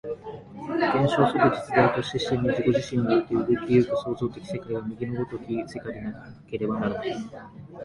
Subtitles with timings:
[0.93, 7.15] 現象即実在として真に自己自身によって動き行く創造的世界は、右の如き世界でなければならない。